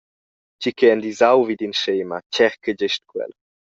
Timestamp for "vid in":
1.47-1.75